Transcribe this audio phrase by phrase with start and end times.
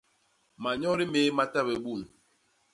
[0.61, 2.01] Manyodi méé ma ta bé bun.